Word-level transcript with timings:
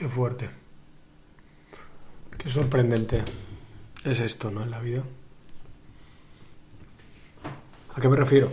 Qué 0.00 0.08
fuerte. 0.08 0.48
Qué 2.38 2.48
sorprendente 2.48 3.22
es 4.02 4.18
esto, 4.20 4.50
¿no? 4.50 4.62
En 4.62 4.70
la 4.70 4.80
vida. 4.80 5.02
¿A 7.94 8.00
qué 8.00 8.08
me 8.08 8.16
refiero? 8.16 8.50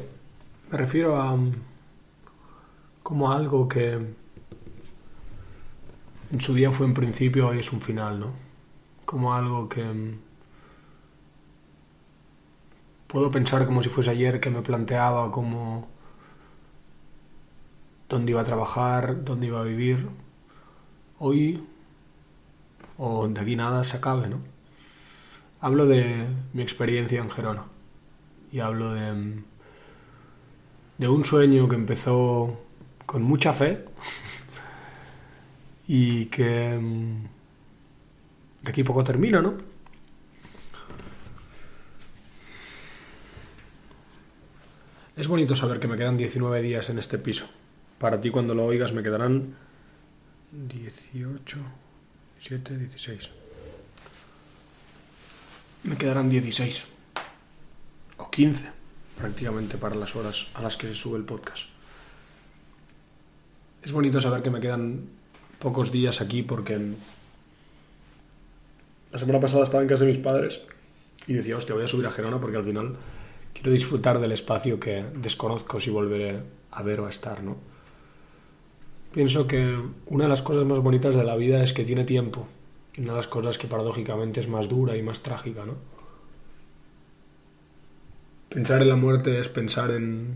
Me 0.69 0.77
refiero 0.77 1.15
a 1.15 1.31
um, 1.31 1.53
como 3.01 3.31
algo 3.31 3.69
que 3.69 3.93
en 6.31 6.41
su 6.41 6.53
día 6.53 6.69
fue 6.69 6.85
un 6.85 6.93
principio 6.93 7.53
y 7.53 7.59
es 7.59 7.71
un 7.71 7.79
final, 7.79 8.19
¿no? 8.19 8.33
Como 9.05 9.33
algo 9.33 9.69
que 9.69 9.83
um, 9.83 10.17
puedo 13.07 13.31
pensar 13.31 13.65
como 13.65 13.81
si 13.81 13.87
fuese 13.87 14.09
ayer 14.09 14.41
que 14.41 14.49
me 14.49 14.61
planteaba 14.63 15.31
como 15.31 15.87
dónde 18.09 18.31
iba 18.31 18.41
a 18.41 18.43
trabajar, 18.43 19.23
dónde 19.23 19.47
iba 19.47 19.61
a 19.61 19.63
vivir. 19.63 20.26
Hoy 21.19 21.63
o 22.97 23.27
de 23.27 23.41
aquí 23.41 23.55
nada 23.55 23.83
se 23.83 23.97
acabe, 23.97 24.27
¿no? 24.29 24.39
Hablo 25.59 25.85
de 25.85 26.27
mi 26.53 26.61
experiencia 26.61 27.19
en 27.19 27.29
Gerona 27.29 27.65
y 28.51 28.59
hablo 28.59 28.93
de, 28.93 29.41
de 30.97 31.07
un 31.07 31.25
sueño 31.25 31.67
que 31.67 31.75
empezó 31.75 32.59
con 33.05 33.23
mucha 33.23 33.53
fe 33.53 33.85
y 35.87 36.25
que 36.25 36.79
de 38.61 38.69
aquí 38.69 38.83
poco 38.83 39.03
termina, 39.03 39.41
¿no? 39.41 39.55
Es 45.15 45.27
bonito 45.27 45.55
saber 45.55 45.79
que 45.79 45.87
me 45.87 45.97
quedan 45.97 46.15
19 46.15 46.61
días 46.61 46.91
en 46.91 46.99
este 46.99 47.17
piso. 47.17 47.47
Para 47.97 48.21
ti 48.21 48.29
cuando 48.29 48.53
lo 48.53 48.65
oigas 48.65 48.93
me 48.93 49.01
quedarán 49.01 49.55
18, 50.57 51.57
17, 52.39 52.77
16. 52.77 53.29
Me 55.83 55.95
quedarán 55.95 56.29
16 56.29 56.85
o 58.17 58.31
15 58.31 58.71
prácticamente 59.15 59.77
para 59.77 59.95
las 59.95 60.15
horas 60.15 60.49
a 60.55 60.63
las 60.63 60.75
que 60.75 60.87
se 60.87 60.95
sube 60.95 61.17
el 61.17 61.25
podcast. 61.25 61.69
Es 63.83 63.91
bonito 63.91 64.19
saber 64.19 64.41
que 64.41 64.49
me 64.49 64.59
quedan 64.59 65.07
pocos 65.59 65.91
días 65.91 66.21
aquí 66.21 66.41
porque 66.41 66.93
la 69.11 69.19
semana 69.19 69.39
pasada 69.39 69.63
estaba 69.63 69.83
en 69.83 69.89
casa 69.89 70.05
de 70.05 70.11
mis 70.11 70.19
padres 70.19 70.63
y 71.27 71.33
decía, 71.33 71.55
hostia, 71.55 71.75
voy 71.75 71.83
a 71.83 71.87
subir 71.87 72.07
a 72.07 72.11
Gerona 72.11 72.41
porque 72.41 72.57
al 72.57 72.65
final 72.65 72.95
quiero 73.53 73.71
disfrutar 73.71 74.19
del 74.19 74.31
espacio 74.31 74.79
que 74.79 75.05
desconozco 75.13 75.79
si 75.79 75.91
volveré 75.91 76.41
a 76.71 76.81
ver 76.81 76.99
o 77.01 77.05
a 77.05 77.11
estar, 77.11 77.43
¿no? 77.43 77.76
Pienso 79.17 79.47
que 79.47 79.75
una 80.05 80.25
de 80.25 80.29
las 80.29 80.43
cosas 80.43 80.63
más 80.63 80.77
bonitas 80.77 81.15
de 81.15 81.23
la 81.23 81.35
vida 81.35 81.63
es 81.63 81.73
que 81.73 81.83
tiene 81.83 82.03
tiempo 82.03 82.47
y 82.95 83.01
una 83.01 83.13
de 83.13 83.17
las 83.17 83.27
cosas 83.27 83.57
que 83.57 83.65
paradójicamente 83.65 84.39
es 84.39 84.47
más 84.47 84.69
dura 84.69 84.95
y 84.95 85.01
más 85.01 85.23
trágica, 85.23 85.65
¿no? 85.65 85.73
Pensar 88.47 88.83
en 88.83 88.89
la 88.89 88.95
muerte 88.95 89.39
es 89.39 89.49
pensar 89.49 89.89
en 89.89 90.35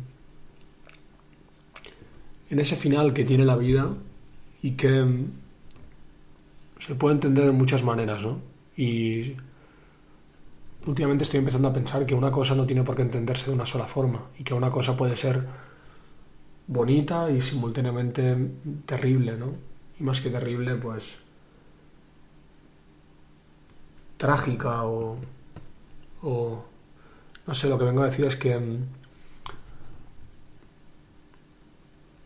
en 2.50 2.58
ese 2.58 2.76
final 2.76 3.14
que 3.14 3.24
tiene 3.24 3.46
la 3.46 3.56
vida 3.56 3.88
y 4.64 4.72
que 4.72 5.06
se 6.80 6.96
puede 6.96 7.14
entender 7.14 7.46
de 7.46 7.52
muchas 7.52 7.84
maneras, 7.84 8.24
¿no? 8.24 8.40
Y 8.76 9.36
últimamente 10.88 11.24
estoy 11.24 11.38
empezando 11.38 11.68
a 11.68 11.74
pensar 11.74 12.08
que 12.08 12.16
una 12.16 12.32
cosa 12.32 12.56
no 12.56 12.66
tiene 12.66 12.82
por 12.82 12.96
qué 12.96 13.04
entenderse 13.04 13.46
de 13.46 13.54
una 13.54 13.68
sola 13.68 13.86
forma 13.86 14.30
y 14.40 14.44
que 14.44 14.56
una 14.56 14.72
cosa 14.72 14.98
puede 14.98 15.16
ser 15.16 15.71
bonita 16.72 17.30
y 17.30 17.42
simultáneamente 17.42 18.38
terrible, 18.86 19.38
¿no? 19.38 19.54
Y 20.00 20.04
más 20.04 20.22
que 20.22 20.30
terrible, 20.30 20.76
pues 20.76 21.16
trágica 24.18 24.86
o, 24.86 25.18
o 26.22 26.64
no 27.46 27.54
sé, 27.54 27.68
lo 27.68 27.78
que 27.78 27.86
vengo 27.86 28.04
a 28.04 28.06
decir 28.06 28.26
es 28.26 28.38
que 28.38 28.58
mm, 28.58 28.86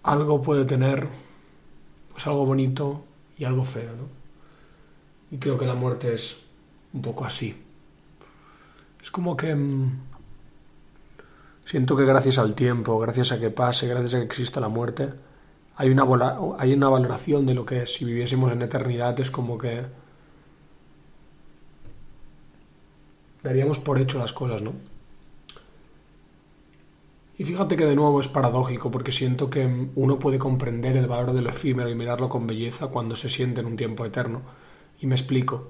algo 0.04 0.42
puede 0.42 0.66
tener 0.66 1.08
pues 2.12 2.28
algo 2.28 2.46
bonito 2.46 3.04
y 3.40 3.46
algo 3.46 3.66
feo, 3.66 3.96
¿no? 3.96 4.08
Y 5.32 5.40
creo 5.40 5.58
que 5.58 5.66
la 5.66 5.74
muerte 5.74 6.14
es 6.14 6.38
un 6.94 7.02
poco 7.02 7.26
así. 7.26 7.56
Es 9.02 9.10
como 9.10 9.36
que 9.36 9.56
mm, 9.56 10.00
siento 11.66 11.98
que 11.98 12.06
gracias 12.06 12.38
al 12.38 12.56
tiempo, 12.56 12.98
gracias 13.00 13.31
a 13.31 13.40
que 13.40 13.50
pase, 13.50 13.88
gracias 13.88 14.14
a 14.14 14.18
que 14.20 14.26
exista 14.26 14.59
la 14.59 14.70
muerte, 14.70 15.09
hay 15.76 15.90
una, 15.90 16.06
hay 16.58 16.74
una 16.74 16.90
valoración 16.90 17.46
de 17.46 17.53
lo 17.53 17.66
que 17.66 17.86
si 17.86 18.06
viviésemos 18.06 18.52
en 18.52 18.62
eternidad 18.62 19.20
es 19.20 19.30
como 19.30 19.58
que 19.58 19.84
daríamos 23.44 23.80
por 23.80 24.00
hecho 24.00 24.18
las 24.18 24.31
cosas, 24.31 24.62
¿no? 24.62 24.74
Y 27.38 27.44
fíjate 27.44 27.76
que 27.76 27.86
de 27.86 27.96
nuevo 27.96 28.22
es 28.22 28.30
paradójico 28.30 28.90
porque 28.90 29.12
siento 29.12 29.50
que 29.50 29.90
uno 29.96 30.18
puede 30.20 30.40
comprender 30.40 30.96
el 30.96 31.08
valor 31.08 31.34
de 31.34 31.42
lo 31.42 31.50
efímero 31.50 31.90
y 31.90 31.96
mirarlo 31.96 32.30
con 32.30 32.47
belleza 32.47 32.88
cuando 32.88 33.16
se 33.18 33.30
siente 33.30 33.59
en 33.59 33.68
un 33.68 33.76
tiempo 33.76 34.06
eterno. 34.06 34.42
Y 35.02 35.08
me 35.08 35.16
explico. 35.16 35.68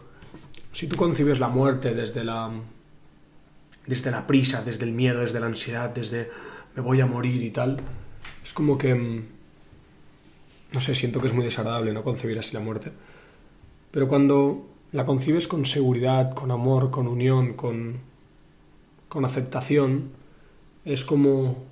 Si 0.71 0.87
tú 0.87 0.95
concibes 0.95 1.39
la 1.39 1.47
muerte 1.47 1.95
desde 1.95 2.23
la 2.23 2.51
desde 3.87 4.11
la 4.11 4.27
prisa, 4.27 4.63
desde 4.63 4.85
el 4.85 4.91
miedo, 4.91 5.21
desde 5.21 5.39
la 5.39 5.45
ansiedad, 5.47 5.89
desde 5.89 6.29
me 6.75 6.81
voy 6.81 7.01
a 7.01 7.05
morir 7.05 7.41
y 7.41 7.51
tal, 7.51 7.77
es 8.43 8.53
como 8.53 8.77
que, 8.77 8.93
mm, 8.93 9.23
no 10.73 10.81
sé, 10.81 10.93
siento 10.93 11.19
que 11.21 11.27
es 11.27 11.33
muy 11.33 11.45
desagradable 11.45 11.93
no 11.93 12.03
concebir 12.03 12.37
así 12.37 12.53
la 12.53 12.59
muerte. 12.59 12.91
Pero 13.91 14.07
cuando 14.07 14.67
la 14.91 15.05
concibes 15.05 15.47
con 15.47 15.65
seguridad, 15.65 16.33
con 16.33 16.51
amor, 16.51 16.91
con 16.91 17.07
unión, 17.07 17.53
con, 17.53 17.97
con 19.07 19.25
aceptación, 19.25 20.11
es 20.83 21.05
como... 21.05 21.63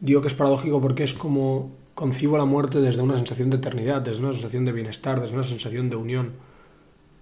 Digo 0.00 0.20
que 0.20 0.28
es 0.28 0.34
paradójico 0.34 0.80
porque 0.80 1.04
es 1.04 1.14
como 1.14 1.70
concibo 1.94 2.36
la 2.36 2.44
muerte 2.44 2.80
desde 2.80 3.02
una 3.02 3.16
sensación 3.16 3.50
de 3.50 3.56
eternidad, 3.58 4.02
desde 4.02 4.20
una 4.22 4.32
sensación 4.32 4.64
de 4.64 4.72
bienestar, 4.72 5.20
desde 5.20 5.34
una 5.34 5.44
sensación 5.44 5.88
de 5.88 5.96
unión 5.96 6.32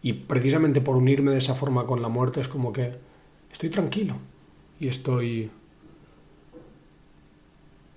y 0.02 0.12
precisamente 0.14 0.80
por 0.80 0.96
unirme 0.96 1.32
de 1.32 1.38
esa 1.38 1.54
forma 1.54 1.86
con 1.86 2.00
la 2.02 2.08
muerte 2.08 2.40
es 2.40 2.48
como 2.48 2.72
que 2.72 2.94
estoy 3.52 3.70
tranquilo 3.70 4.16
y 4.78 4.88
estoy 4.88 5.50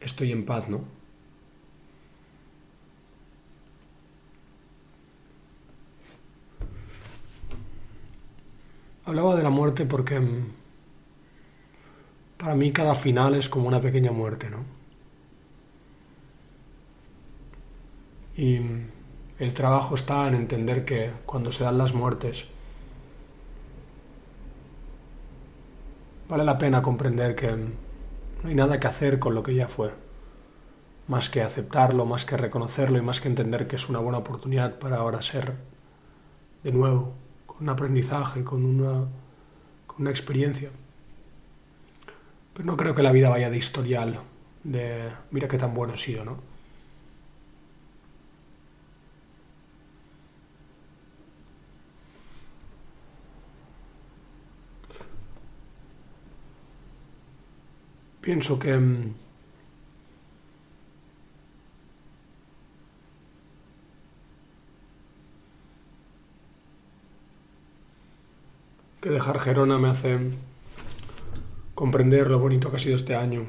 estoy 0.02 0.31
en 0.31 0.46
paz, 0.46 0.69
¿no? 0.69 0.81
Hablaba 9.06 9.35
de 9.35 9.44
la 9.44 9.50
muerte 9.50 9.85
porque 9.85 10.20
mm, 10.20 10.46
para 12.38 12.56
mí 12.56 12.72
cada 12.72 12.96
final 12.96 13.35
es 13.35 13.50
como 13.50 13.68
una 13.68 13.80
pequeña 13.80 14.12
muerte, 14.12 14.50
¿no? 14.50 14.66
Y 18.35 18.59
el 19.40 19.53
trabajo 19.53 19.96
está 19.96 20.28
en 20.28 20.35
entender 20.35 20.85
que 20.85 21.12
cuando 21.26 21.52
se 21.52 21.64
dan 21.64 21.78
las 21.78 21.94
muertes, 21.94 22.46
vale 26.30 26.44
la 26.44 26.58
pena 26.58 26.82
comprender 26.82 27.35
que 27.35 27.52
no 27.52 28.50
hay 28.50 28.56
nada 28.56 28.80
que 28.80 28.88
hacer 28.88 29.20
con 29.20 29.35
lo 29.35 29.44
que 29.44 29.56
ya 29.56 29.68
fue, 29.68 29.91
más 31.08 31.30
que 31.30 31.41
aceptarlo, 31.41 32.06
más 32.06 32.26
que 32.26 32.38
reconocerlo 32.38 32.97
y 32.97 33.02
más 33.02 33.22
que 33.22 33.28
entender 33.28 33.68
que 33.68 33.76
es 33.76 33.90
una 33.90 34.00
buena 34.00 34.20
oportunidad 34.20 34.80
para 34.80 34.97
ahora 34.97 35.22
ser 35.22 35.53
de 36.64 36.72
nuevo, 36.72 37.14
con 37.46 37.64
un 37.64 37.70
aprendizaje, 37.70 38.44
con 38.44 38.64
una, 38.64 39.08
con 39.88 40.02
una 40.02 40.09
experiencia. 40.09 40.70
Pero 42.53 42.66
no 42.66 42.78
creo 42.78 42.96
que 42.96 43.03
la 43.03 43.12
vida 43.12 43.30
vaya 43.30 43.50
de 43.50 43.58
historial, 43.58 44.20
de 44.64 45.09
mira 45.32 45.47
qué 45.47 45.58
tan 45.58 45.74
bueno 45.74 45.96
he 45.96 45.97
sido, 45.97 46.24
¿no? 46.24 46.53
pienso 58.23 58.58
que... 58.58 58.75
Mm, 58.75 59.14
que 69.02 69.09
dejar 69.09 69.37
Gerona 69.37 69.78
me 69.78 69.90
hace 69.90 70.17
comprender 71.75 72.29
lo 72.29 72.40
bonito 72.40 72.70
que 72.70 72.78
ha 72.78 72.79
sido 72.79 72.96
este 72.96 73.16
año, 73.16 73.43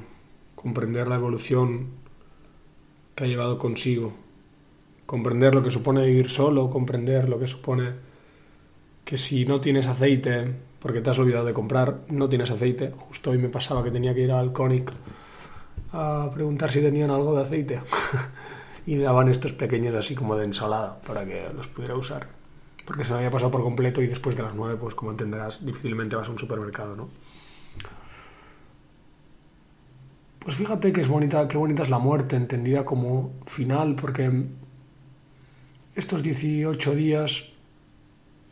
comprender 0.56 1.06
la 1.06 1.14
evolución 1.14 1.90
que 3.14 3.22
ha 3.22 3.26
llevado 3.28 3.56
consigo, 3.56 4.12
comprender 5.06 5.54
lo 5.54 5.62
que 5.62 5.70
supone 5.70 6.04
vivir 6.04 6.28
solo, 6.28 6.70
comprender 6.70 7.28
lo 7.28 7.38
que 7.38 7.46
supone 7.46 7.92
que 9.04 9.16
si 9.16 9.44
no 9.44 9.60
tienes 9.60 9.86
aceite 9.86 10.54
porque 10.84 11.00
te 11.00 11.08
has 11.08 11.18
olvidado 11.18 11.46
de 11.46 11.54
comprar, 11.54 12.00
no 12.10 12.28
tienes 12.28 12.50
aceite. 12.50 12.92
Justo 13.08 13.30
hoy 13.30 13.38
me 13.38 13.48
pasaba 13.48 13.82
que 13.82 13.90
tenía 13.90 14.12
que 14.12 14.20
ir 14.20 14.30
al 14.30 14.52
Conic 14.52 14.92
a 15.92 16.30
preguntar 16.34 16.70
si 16.70 16.82
tenían 16.82 17.10
algo 17.10 17.34
de 17.34 17.40
aceite. 17.40 17.80
y 18.86 18.96
me 18.96 19.04
daban 19.04 19.28
estos 19.28 19.54
pequeños 19.54 19.94
así 19.94 20.14
como 20.14 20.36
de 20.36 20.44
ensalada 20.44 21.00
para 21.00 21.24
que 21.24 21.48
los 21.56 21.68
pudiera 21.68 21.96
usar. 21.96 22.26
Porque 22.86 23.02
se 23.02 23.12
me 23.12 23.16
había 23.16 23.30
pasado 23.30 23.50
por 23.50 23.62
completo 23.62 24.02
y 24.02 24.08
después 24.08 24.36
de 24.36 24.42
las 24.42 24.54
nueve, 24.54 24.76
pues 24.78 24.94
como 24.94 25.10
entenderás, 25.10 25.64
difícilmente 25.64 26.16
vas 26.16 26.28
a 26.28 26.32
un 26.32 26.38
supermercado, 26.38 26.94
¿no? 26.94 27.08
Pues 30.40 30.54
fíjate 30.54 30.92
que 30.92 31.00
es 31.00 31.08
bonita, 31.08 31.48
qué 31.48 31.56
bonita 31.56 31.84
es 31.84 31.88
la 31.88 31.98
muerte, 31.98 32.36
entendida 32.36 32.84
como 32.84 33.32
final, 33.46 33.94
porque 33.94 34.48
estos 35.94 36.22
18 36.22 36.94
días, 36.94 37.53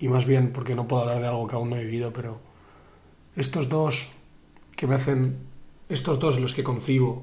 y 0.03 0.09
más 0.09 0.27
bien 0.27 0.53
porque 0.53 0.75
no 0.75 0.89
puedo 0.89 1.03
hablar 1.03 1.21
de 1.21 1.29
algo 1.29 1.47
que 1.47 1.55
aún 1.55 1.71
no 1.71 1.77
he 1.77 1.85
vivido, 1.85 2.13
pero 2.13 2.41
estos 3.37 3.69
dos 3.69 4.09
que 4.75 4.89
me 4.89 4.97
hacen, 4.97 5.37
estos 5.89 6.19
dos 6.19 6.41
los 6.41 6.57
que 6.57 6.65
concibo, 6.65 7.23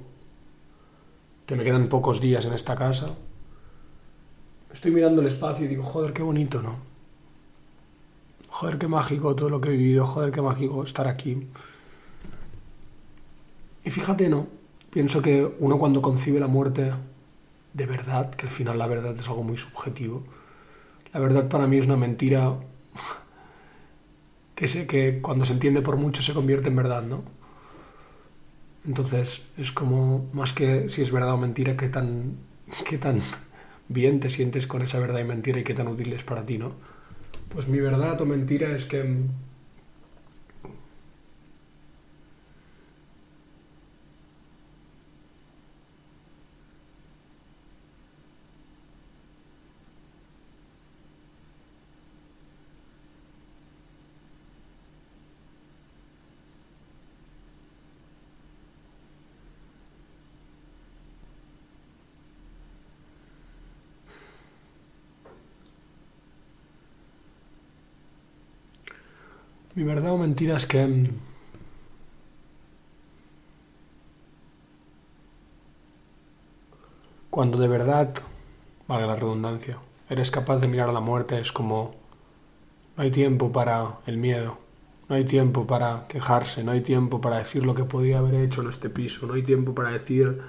que 1.45 1.57
me 1.57 1.65
quedan 1.65 1.89
pocos 1.89 2.21
días 2.21 2.45
en 2.45 2.53
esta 2.53 2.77
casa, 2.77 3.17
estoy 4.71 4.91
mirando 4.91 5.19
el 5.19 5.27
espacio 5.27 5.65
y 5.65 5.67
digo, 5.67 5.83
joder, 5.83 6.13
qué 6.13 6.23
bonito, 6.23 6.61
¿no? 6.61 6.77
Joder, 8.47 8.77
qué 8.77 8.87
mágico 8.87 9.35
todo 9.35 9.49
lo 9.49 9.59
que 9.59 9.67
he 9.67 9.73
vivido, 9.73 10.05
joder, 10.05 10.31
qué 10.31 10.41
mágico 10.41 10.81
estar 10.81 11.09
aquí. 11.09 11.47
Y 13.83 13.89
fíjate, 13.89 14.29
¿no? 14.29 14.47
Pienso 14.89 15.21
que 15.21 15.53
uno 15.59 15.77
cuando 15.77 16.01
concibe 16.01 16.39
la 16.39 16.47
muerte 16.47 16.93
de 17.73 17.85
verdad, 17.85 18.33
que 18.35 18.45
al 18.45 18.53
final 18.53 18.77
la 18.77 18.87
verdad 18.87 19.17
es 19.19 19.27
algo 19.27 19.43
muy 19.43 19.57
subjetivo, 19.57 20.23
la 21.13 21.19
verdad 21.19 21.47
para 21.47 21.67
mí 21.67 21.77
es 21.77 21.85
una 21.85 21.97
mentira 21.97 22.55
que 24.55 24.67
sé 24.67 24.87
que 24.87 25.21
cuando 25.21 25.45
se 25.45 25.53
entiende 25.53 25.81
por 25.81 25.95
mucho 25.95 26.21
se 26.21 26.33
convierte 26.33 26.67
en 26.67 26.75
verdad, 26.75 27.03
¿no? 27.03 27.23
Entonces 28.85 29.45
es 29.57 29.71
como 29.71 30.29
más 30.33 30.53
que 30.53 30.89
si 30.89 31.01
es 31.01 31.11
verdad 31.11 31.33
o 31.33 31.37
mentira, 31.37 31.77
qué 31.77 31.89
tan, 31.89 32.37
qué 32.87 32.97
tan 32.97 33.21
bien 33.87 34.19
te 34.19 34.29
sientes 34.29 34.67
con 34.67 34.81
esa 34.81 34.99
verdad 34.99 35.19
y 35.19 35.23
mentira 35.23 35.59
y 35.59 35.63
qué 35.63 35.73
tan 35.73 35.87
útil 35.87 36.13
es 36.13 36.23
para 36.23 36.45
ti, 36.45 36.57
¿no? 36.57 36.73
Pues 37.49 37.67
mi 37.67 37.79
verdad 37.79 38.19
o 38.21 38.25
mentira 38.25 38.75
es 38.75 38.85
que 38.85 39.03
Mi 69.79 69.85
verdad 69.85 70.11
o 70.11 70.17
mentira 70.17 70.57
es 70.57 70.65
que 70.65 71.09
cuando 77.29 77.57
de 77.57 77.69
verdad, 77.69 78.13
vale 78.89 79.07
la 79.07 79.15
redundancia, 79.15 79.77
eres 80.09 80.31
capaz 80.31 80.57
de 80.57 80.67
mirar 80.67 80.89
a 80.89 80.91
la 80.91 80.99
muerte 80.99 81.39
es 81.39 81.53
como 81.53 81.95
no 82.97 83.03
hay 83.03 83.09
tiempo 83.09 83.53
para 83.53 83.99
el 84.05 84.17
miedo, 84.17 84.57
no 85.07 85.15
hay 85.15 85.23
tiempo 85.23 85.65
para 85.65 86.07
quejarse, 86.09 86.61
no 86.61 86.71
hay 86.71 86.81
tiempo 86.81 87.21
para 87.21 87.37
decir 87.37 87.65
lo 87.65 87.73
que 87.73 87.85
podía 87.85 88.17
haber 88.17 88.35
hecho 88.35 88.61
en 88.61 88.67
este 88.67 88.89
piso, 88.89 89.27
no 89.27 89.35
hay 89.35 89.43
tiempo 89.43 89.73
para 89.73 89.91
decir 89.91 90.41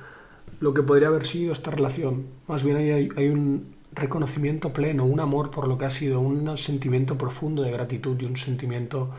lo 0.58 0.74
que 0.74 0.82
podría 0.82 1.06
haber 1.06 1.24
sido 1.24 1.52
esta 1.52 1.70
relación. 1.70 2.26
Más 2.48 2.64
bien 2.64 2.78
hay, 2.78 3.08
hay 3.16 3.28
un 3.28 3.76
reconocimiento 3.92 4.72
pleno, 4.72 5.04
un 5.04 5.20
amor 5.20 5.50
por 5.50 5.66
lo 5.66 5.76
que 5.76 5.84
ha 5.84 5.90
sido, 5.90 6.20
un 6.20 6.56
sentimiento 6.58 7.18
profundo 7.18 7.62
de 7.62 7.72
gratitud 7.72 8.20
y 8.20 8.24
un 8.24 8.36
sentimiento 8.36 9.10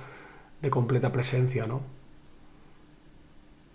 de 0.62 0.69
completa 0.69 1.12
presencia, 1.12 1.65
¿no? 1.65 1.81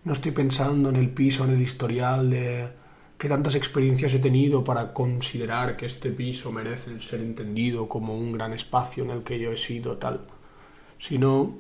No 0.04 0.12
estoy 0.12 0.32
pensando 0.32 0.88
en 0.88 0.96
el 0.96 1.10
piso, 1.10 1.44
en 1.44 1.50
el 1.50 1.62
historial 1.62 2.30
de 2.30 2.68
qué 3.18 3.28
tantas 3.28 3.56
experiencias 3.56 4.14
he 4.14 4.20
tenido 4.20 4.62
para 4.62 4.92
considerar 4.92 5.76
que 5.76 5.86
este 5.86 6.10
piso 6.10 6.52
merece 6.52 7.00
ser 7.00 7.20
entendido 7.20 7.88
como 7.88 8.16
un 8.16 8.32
gran 8.32 8.52
espacio 8.52 9.04
en 9.04 9.10
el 9.10 9.22
que 9.22 9.38
yo 9.38 9.50
he 9.50 9.56
sido 9.56 9.96
tal, 9.96 10.20
sino 10.98 11.56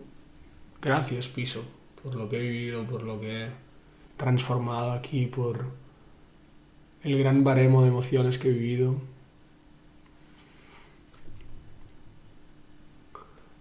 gracias 0.80 1.28
piso 1.28 1.64
por 2.02 2.14
lo 2.14 2.28
que 2.28 2.36
he 2.36 2.42
vivido, 2.42 2.84
por 2.84 3.02
lo 3.02 3.20
que 3.20 3.46
he 3.46 3.48
transformado 4.16 4.92
aquí, 4.92 5.26
por 5.26 5.64
el 7.02 7.18
gran 7.18 7.42
baremo 7.42 7.82
de 7.82 7.88
emociones 7.88 8.38
que 8.38 8.48
he 8.48 8.52
vivido, 8.52 8.96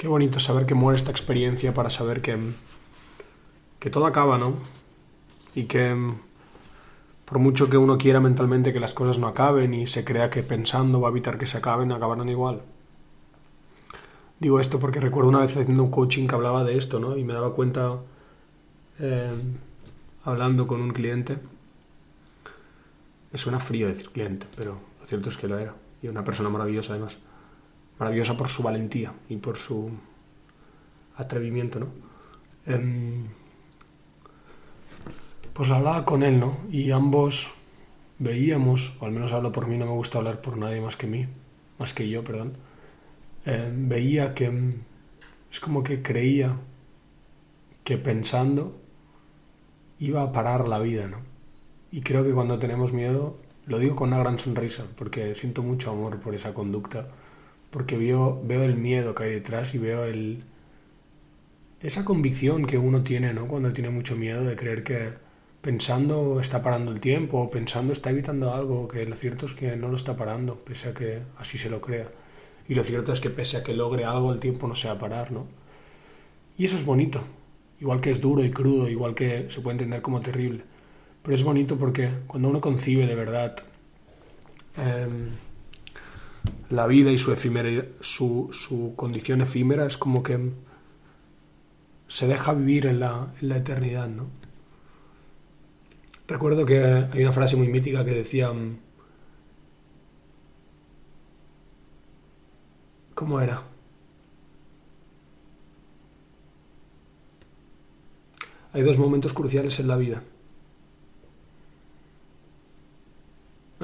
Qué 0.06 0.10
bonito 0.10 0.40
saber 0.40 0.68
que 0.68 0.76
muere 0.76 0.98
esta 0.98 1.10
experiencia 1.10 1.74
para 1.74 1.90
saber 1.90 2.22
que, 2.22 2.38
que 3.80 3.90
todo 3.90 4.06
acaba, 4.06 4.38
¿no? 4.38 4.54
Y 5.56 5.64
que 5.64 5.96
por 7.26 7.40
mucho 7.40 7.72
que 7.72 7.78
uno 7.78 7.98
quiera 7.98 8.20
mentalmente 8.20 8.72
que 8.72 8.80
las 8.80 8.94
cosas 8.94 9.18
no 9.18 9.26
acaben 9.26 9.74
y 9.74 9.88
se 9.88 10.06
crea 10.06 10.30
que 10.30 10.44
pensando 10.44 11.02
va 11.02 11.08
a 11.08 11.12
evitar 11.12 11.40
que 11.40 11.48
se 11.48 11.58
acaben, 11.58 11.92
acabarán 11.92 12.30
igual. 12.30 12.62
Digo 14.40 14.60
esto 14.60 14.80
porque 14.80 15.00
recuerdo 15.00 15.30
una 15.30 15.40
vez 15.40 15.58
haciendo 15.58 15.82
un 15.82 15.90
coaching 15.90 16.28
que 16.28 16.36
hablaba 16.36 16.64
de 16.64 16.78
esto, 16.78 17.00
¿no? 17.00 17.18
Y 17.18 17.24
me 17.24 17.34
daba 17.34 17.56
cuenta, 17.56 17.98
eh, 19.00 19.34
hablando 20.24 20.68
con 20.68 20.82
un 20.82 20.94
cliente, 20.94 21.40
me 23.32 23.40
suena 23.40 23.60
frío 23.60 23.88
decir 23.88 24.12
cliente, 24.12 24.46
pero 24.56 24.78
lo 25.02 25.08
cierto 25.08 25.30
es 25.30 25.38
que 25.38 25.48
lo 25.48 25.58
era. 25.58 25.74
Y 26.04 26.10
una 26.10 26.24
persona 26.24 26.50
maravillosa 26.50 26.94
además 26.94 27.18
maravillosa 28.00 28.38
por 28.38 28.50
su 28.50 28.64
valentía 28.64 29.14
y 29.30 29.38
por 29.38 29.58
su 29.58 29.90
atrevimiento, 31.18 31.80
¿no? 31.80 31.88
Em, 32.66 33.28
pues 35.54 35.70
hablaba 35.70 36.04
con 36.04 36.24
él, 36.24 36.40
¿no? 36.40 36.58
Y 36.70 36.92
ambos 36.92 37.48
veíamos, 38.20 38.94
o 39.00 39.06
al 39.06 39.12
menos 39.12 39.32
hablo 39.32 39.52
por 39.52 39.68
mí, 39.68 39.78
no 39.78 39.86
me 39.86 39.92
gusta 39.92 40.18
hablar 40.18 40.42
por 40.42 40.58
nadie 40.58 40.82
más 40.82 40.96
que 40.98 41.08
mí, 41.08 41.28
más 41.80 41.94
que 41.94 42.10
yo, 42.10 42.24
perdón. 42.24 42.58
Em, 43.46 43.88
veía 43.88 44.34
que 44.34 44.46
em, 44.46 44.74
es 45.52 45.60
como 45.60 45.84
que 45.84 46.02
creía 46.02 46.58
que 47.84 47.98
pensando 47.98 48.76
iba 50.00 50.24
a 50.24 50.32
parar 50.32 50.68
la 50.68 50.80
vida, 50.80 51.08
¿no? 51.08 51.20
Y 51.92 52.02
creo 52.02 52.24
que 52.24 52.34
cuando 52.34 52.60
tenemos 52.60 52.92
miedo, 52.92 53.38
lo 53.68 53.80
digo 53.80 53.96
con 53.96 54.10
una 54.10 54.20
gran 54.20 54.38
sonrisa, 54.40 54.86
porque 54.98 55.36
siento 55.36 55.64
mucho 55.64 55.92
amor 55.92 56.20
por 56.20 56.36
esa 56.36 56.54
conducta 56.54 57.08
porque 57.76 57.98
veo, 57.98 58.42
veo 58.42 58.64
el 58.64 58.78
miedo 58.78 59.14
que 59.14 59.26
hay 59.26 59.32
detrás 59.32 59.76
y 59.76 59.80
veo 59.80 60.06
el, 60.06 60.44
esa 61.82 62.06
convicción 62.06 62.66
que 62.66 62.78
uno 62.78 63.04
tiene 63.04 63.34
¿no? 63.34 63.50
cuando 63.50 63.74
tiene 63.74 63.90
mucho 63.90 64.16
miedo 64.16 64.46
de 64.46 64.56
creer 64.56 64.82
que 64.86 65.10
pensando 65.60 66.40
está 66.40 66.64
parando 66.64 66.94
el 66.94 67.02
tiempo 67.02 67.38
o 67.38 67.52
pensando 67.52 67.92
está 67.92 68.12
evitando 68.12 68.54
algo, 68.54 68.88
que 68.88 69.06
lo 69.06 69.18
cierto 69.18 69.48
es 69.48 69.56
que 69.56 69.76
no 69.76 69.90
lo 69.90 69.98
está 69.98 70.16
parando, 70.16 70.56
pese 70.56 70.88
a 70.88 70.94
que 70.94 71.24
así 71.38 71.58
se 71.58 71.70
lo 71.70 71.82
crea. 71.82 72.08
Y 72.70 72.76
lo 72.76 72.84
cierto 72.86 73.12
es 73.12 73.20
que 73.20 73.30
pese 73.30 73.58
a 73.58 73.64
que 73.64 73.74
logre 73.74 74.06
algo, 74.06 74.32
el 74.32 74.40
tiempo 74.40 74.70
no 74.70 74.76
se 74.78 74.88
va 74.88 74.94
a 74.94 75.00
parar, 75.00 75.34
¿no? 75.34 75.46
Y 76.58 76.64
eso 76.64 76.78
es 76.78 76.86
bonito, 76.86 77.20
igual 77.82 78.00
que 78.00 78.12
es 78.12 78.22
duro 78.22 78.42
y 78.46 78.52
crudo, 78.52 78.88
igual 78.88 79.16
que 79.16 79.48
se 79.50 79.60
puede 79.60 79.74
entender 79.74 80.02
como 80.02 80.22
terrible. 80.22 80.64
Pero 81.24 81.36
es 81.36 81.44
bonito 81.44 81.76
porque 81.76 82.10
cuando 82.26 82.48
uno 82.48 82.62
concibe 82.62 83.06
de 83.06 83.16
verdad 83.16 83.58
em, 84.78 85.32
la 86.70 86.88
vida 86.88 87.12
y 87.12 87.18
su, 87.18 87.36
su, 88.02 88.50
su, 88.52 88.94
condición 88.96 89.42
efímera 89.42 89.86
es 89.86 89.98
como 89.98 90.24
que 90.24 90.52
se 92.08 92.28
deja 92.28 92.54
vivir 92.54 92.86
en 92.88 93.00
la, 93.00 93.34
en 93.42 93.50
la 93.50 93.58
eternidad, 93.58 94.08
¿no? 94.08 94.28
Recuerdo 96.28 96.66
que 96.66 96.84
hay 97.12 97.22
una 97.22 97.34
frase 97.34 97.56
muy 97.56 97.68
mítica 97.68 98.04
que 98.04 98.12
decía... 98.12 98.52
¿Cómo 103.14 103.40
era? 103.40 103.64
Hay 108.74 108.82
dos 108.82 108.98
momentos 108.98 109.32
cruciales 109.32 109.80
en 109.80 109.88
la 109.88 109.96
vida. 109.96 110.22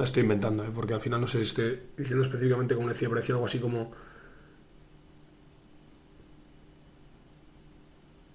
La 0.02 0.06
estoy 0.06 0.24
inventando, 0.24 0.64
¿eh? 0.64 0.70
porque 0.74 0.94
al 0.94 1.00
final 1.00 1.20
no 1.20 1.28
sé 1.28 1.38
si 1.38 1.50
estoy 1.50 1.78
diciendo 1.96 2.24
específicamente 2.24 2.74
como 2.74 2.88
decía, 2.88 3.08
parecía 3.08 3.36
algo 3.36 3.46
así 3.46 3.60
como 3.60 3.92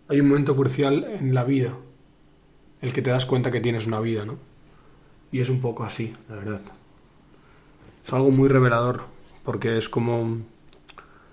hay 0.07 0.21
un 0.21 0.29
momento 0.29 0.55
crucial 0.55 1.03
en 1.03 1.33
la 1.35 1.43
vida, 1.43 1.73
el 2.79 2.93
que 2.93 3.01
te 3.01 3.09
das 3.09 3.25
cuenta 3.25 3.51
que 3.51 3.59
tienes 3.59 3.85
una 3.85 3.99
vida, 3.99 4.23
¿no? 4.23 4.37
Y 5.29 5.41
es 5.41 5.49
un 5.49 5.59
poco 5.59 5.83
así, 5.83 6.13
la 6.29 6.35
verdad. 6.37 6.61
Es 8.05 8.13
algo 8.13 8.31
muy 8.31 8.47
revelador, 8.47 9.01
porque 9.43 9.77
es 9.77 9.89
como... 9.89 10.37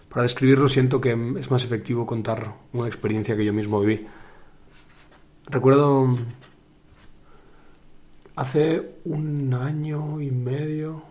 Para 0.09 0.23
describirlo 0.23 0.67
siento 0.67 1.01
que 1.01 1.13
es 1.39 1.49
más 1.53 1.63
efectivo 1.63 2.07
contar 2.07 2.55
una 2.73 2.89
experiencia 2.89 3.37
que 3.37 3.45
yo 3.45 3.53
mismo 3.53 3.79
viví. 3.79 4.05
Recuerdo 5.47 6.17
hace 8.37 8.97
un 9.05 9.55
año 9.55 10.21
y 10.21 10.31
medio 10.31 11.03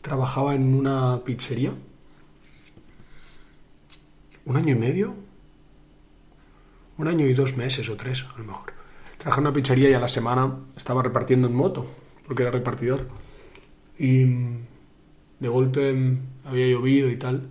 trabajaba 0.00 0.54
en 0.54 0.74
una 0.74 1.22
pizzería. 1.24 1.72
¿Un 4.44 4.56
año 4.56 4.74
y 4.74 4.78
medio? 4.78 5.14
Un 6.96 7.08
año 7.08 7.26
y 7.26 7.34
dos 7.34 7.56
meses 7.56 7.88
o 7.88 7.96
tres, 7.96 8.24
a 8.34 8.38
lo 8.38 8.44
mejor. 8.44 8.72
Trabajaba 9.18 9.42
en 9.42 9.46
una 9.48 9.54
pizzería 9.54 9.90
y 9.90 9.94
a 9.94 10.00
la 10.00 10.08
semana 10.08 10.58
estaba 10.76 11.02
repartiendo 11.02 11.46
en 11.48 11.54
moto, 11.54 11.86
porque 12.26 12.42
era 12.42 12.50
repartidor. 12.50 13.08
Y 13.98 14.24
de 14.24 15.48
golpe 15.48 16.18
había 16.44 16.66
llovido 16.66 17.10
y 17.10 17.16
tal. 17.16 17.48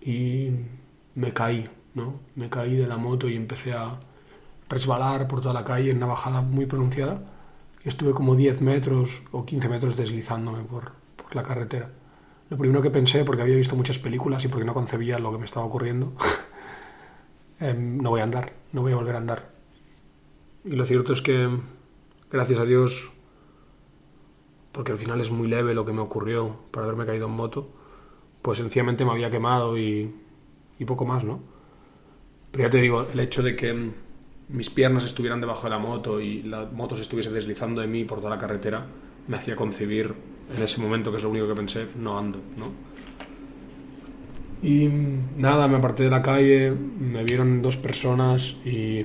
Y 0.00 0.50
me 1.14 1.32
caí, 1.32 1.68
¿no? 1.94 2.20
Me 2.36 2.48
caí 2.48 2.76
de 2.76 2.86
la 2.86 2.96
moto 2.96 3.28
y 3.28 3.36
empecé 3.36 3.72
a 3.72 3.98
resbalar 4.72 5.28
por 5.28 5.42
toda 5.42 5.52
la 5.52 5.64
calle 5.64 5.90
en 5.90 5.98
una 5.98 6.06
bajada 6.06 6.40
muy 6.40 6.64
pronunciada. 6.66 7.20
Y 7.84 7.88
estuve 7.88 8.12
como 8.12 8.34
10 8.34 8.62
metros 8.62 9.22
o 9.30 9.44
15 9.44 9.68
metros 9.68 9.96
deslizándome 9.96 10.62
por, 10.64 10.92
la 11.32 11.42
carretera. 11.42 11.88
Lo 12.50 12.58
primero 12.58 12.82
que 12.82 12.90
pensé, 12.90 13.24
porque 13.24 13.42
había 13.42 13.56
visto 13.56 13.74
muchas 13.74 13.98
películas 13.98 14.44
y 14.44 14.48
porque 14.48 14.66
no 14.66 14.74
concebía 14.74 15.18
lo 15.18 15.32
que 15.32 15.38
me 15.38 15.46
estaba 15.46 15.64
ocurriendo, 15.64 16.12
em, 17.60 17.96
no 17.96 18.10
voy 18.10 18.20
a 18.20 18.24
andar, 18.24 18.52
no 18.72 18.82
voy 18.82 18.92
a 18.92 18.96
volver 18.96 19.14
a 19.14 19.18
andar. 19.18 19.50
Y 20.64 20.72
lo 20.76 20.84
cierto 20.84 21.14
es 21.14 21.22
que, 21.22 21.48
gracias 22.30 22.58
a 22.58 22.64
Dios, 22.64 23.10
porque 24.72 24.92
al 24.92 24.98
final 24.98 25.20
es 25.22 25.30
muy 25.30 25.48
leve 25.48 25.74
lo 25.74 25.86
que 25.86 25.92
me 25.92 26.02
ocurrió 26.02 26.56
para 26.70 26.84
haberme 26.84 27.06
caído 27.06 27.26
en 27.26 27.32
moto, 27.32 27.70
pues 28.42 28.58
sencillamente 28.58 29.04
me 29.06 29.12
había 29.12 29.30
quemado 29.30 29.78
y, 29.78 30.14
y 30.78 30.84
poco 30.84 31.06
más, 31.06 31.24
¿no? 31.24 31.40
Pero 32.50 32.64
ya 32.64 32.70
te 32.70 32.78
digo, 32.78 33.06
el 33.10 33.20
hecho 33.20 33.42
de 33.42 33.56
que 33.56 33.92
mis 34.48 34.70
piernas 34.70 35.04
estuvieran 35.04 35.40
debajo 35.40 35.64
de 35.64 35.70
la 35.70 35.78
moto 35.78 36.20
y 36.20 36.42
la 36.42 36.66
moto 36.66 36.96
se 36.96 37.02
estuviese 37.02 37.30
deslizando 37.30 37.80
de 37.80 37.86
mí 37.86 38.04
por 38.04 38.18
toda 38.18 38.30
la 38.30 38.38
carretera, 38.38 38.86
me 39.28 39.36
hacía 39.36 39.56
concebir 39.56 40.14
en 40.54 40.62
ese 40.62 40.80
momento, 40.80 41.10
que 41.10 41.16
es 41.16 41.22
lo 41.22 41.30
único 41.30 41.48
que 41.48 41.54
pensé, 41.54 41.86
no 41.98 42.18
ando, 42.18 42.38
¿no? 42.56 42.92
Y 44.62 44.88
nada, 45.36 45.66
me 45.66 45.76
aparté 45.76 46.04
de 46.04 46.10
la 46.10 46.22
calle, 46.22 46.70
me 46.70 47.24
vieron 47.24 47.62
dos 47.62 47.76
personas 47.76 48.56
y 48.64 49.04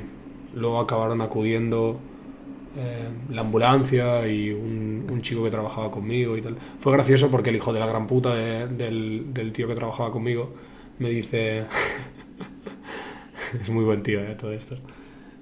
luego 0.53 0.79
acabaron 0.79 1.21
acudiendo 1.21 1.99
eh, 2.77 3.09
la 3.31 3.41
ambulancia 3.41 4.27
y 4.27 4.51
un, 4.51 5.19
chico 5.21 5.43
que 5.43 5.49
trabajaba 5.49 5.89
conmigo 5.89 6.37
y 6.37 6.43
tal. 6.43 6.57
Fue 6.79 6.93
gracioso 6.93 7.31
porque 7.31 7.49
el 7.49 7.55
hijo 7.55 7.73
de 7.73 7.79
la 7.79 7.87
gran 7.87 8.05
puta 8.05 8.35
del, 8.35 9.33
del, 9.33 9.51
tío 9.51 9.67
que 9.67 9.73
trabajaba 9.73 10.11
conmigo 10.11 10.53
me 10.99 11.09
dice... 11.09 11.65
es 13.59 13.69
muy 13.71 13.83
buen 13.83 14.03
tío, 14.03 14.21
eh, 14.21 14.35
todo 14.35 14.53
esto. 14.53 14.75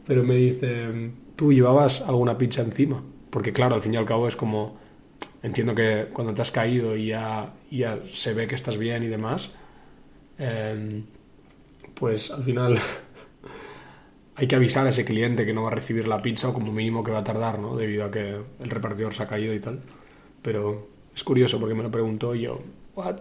Pero 0.05 0.23
me 0.23 0.35
dice, 0.35 1.11
¿tú 1.35 1.51
llevabas 1.51 2.01
alguna 2.01 2.37
pizza 2.37 2.61
encima? 2.61 3.03
Porque 3.29 3.51
claro, 3.51 3.75
al 3.75 3.81
fin 3.81 3.93
y 3.93 3.97
al 3.97 4.05
cabo 4.05 4.27
es 4.27 4.35
como 4.35 4.77
entiendo 5.45 5.75
que 5.75 6.07
cuando 6.11 6.33
te 6.33 6.41
has 6.41 6.51
caído 6.51 6.95
y 6.97 7.07
ya, 7.07 7.53
ya 7.69 7.99
se 8.11 8.33
ve 8.33 8.47
que 8.47 8.55
estás 8.55 8.77
bien 8.77 9.03
y 9.03 9.07
demás, 9.07 9.51
eh, 10.39 11.03
pues 11.93 12.31
al 12.31 12.43
final 12.43 12.79
hay 14.35 14.47
que 14.47 14.55
avisar 14.55 14.87
a 14.87 14.89
ese 14.89 15.05
cliente 15.05 15.45
que 15.45 15.53
no 15.53 15.61
va 15.61 15.67
a 15.67 15.75
recibir 15.75 16.07
la 16.07 16.21
pizza 16.21 16.49
o 16.49 16.53
como 16.53 16.71
mínimo 16.71 17.03
que 17.03 17.11
va 17.11 17.19
a 17.19 17.23
tardar, 17.23 17.59
¿no? 17.59 17.75
Debido 17.77 18.05
a 18.05 18.11
que 18.11 18.41
el 18.59 18.69
repartidor 18.69 19.13
se 19.13 19.21
ha 19.21 19.27
caído 19.27 19.53
y 19.53 19.59
tal. 19.59 19.81
Pero 20.41 20.87
es 21.15 21.23
curioso 21.23 21.59
porque 21.59 21.75
me 21.75 21.83
lo 21.83 21.91
preguntó 21.91 22.33
y 22.33 22.41
yo, 22.41 22.61
¿what? 22.95 23.17